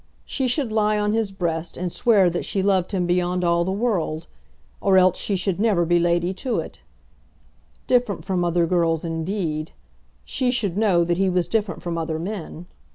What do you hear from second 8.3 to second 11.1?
other girls indeed! She should know